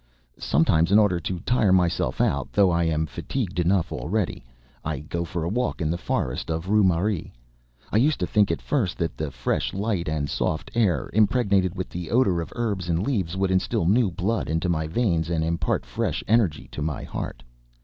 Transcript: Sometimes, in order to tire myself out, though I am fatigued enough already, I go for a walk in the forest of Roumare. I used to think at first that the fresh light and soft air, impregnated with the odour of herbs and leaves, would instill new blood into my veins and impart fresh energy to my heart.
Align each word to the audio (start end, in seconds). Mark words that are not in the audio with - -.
Sometimes, 0.39 0.91
in 0.91 0.97
order 0.97 1.19
to 1.19 1.39
tire 1.41 1.71
myself 1.71 2.19
out, 2.19 2.51
though 2.51 2.71
I 2.71 2.85
am 2.85 3.05
fatigued 3.05 3.59
enough 3.59 3.91
already, 3.91 4.43
I 4.83 4.97
go 5.01 5.23
for 5.23 5.43
a 5.43 5.47
walk 5.47 5.79
in 5.79 5.91
the 5.91 5.95
forest 5.99 6.49
of 6.49 6.67
Roumare. 6.69 7.31
I 7.91 7.97
used 7.97 8.19
to 8.21 8.25
think 8.25 8.49
at 8.49 8.63
first 8.63 8.97
that 8.97 9.15
the 9.15 9.29
fresh 9.29 9.75
light 9.75 10.09
and 10.09 10.27
soft 10.27 10.71
air, 10.73 11.11
impregnated 11.13 11.75
with 11.75 11.89
the 11.89 12.09
odour 12.09 12.41
of 12.41 12.51
herbs 12.55 12.89
and 12.89 13.05
leaves, 13.05 13.37
would 13.37 13.51
instill 13.51 13.85
new 13.85 14.09
blood 14.09 14.49
into 14.49 14.69
my 14.69 14.87
veins 14.87 15.29
and 15.29 15.43
impart 15.43 15.85
fresh 15.85 16.23
energy 16.27 16.67
to 16.71 16.81
my 16.81 17.03
heart. 17.03 17.43